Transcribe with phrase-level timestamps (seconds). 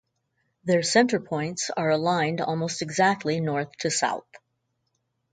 [0.63, 4.25] Their centre points are aligned almost exactly north to south.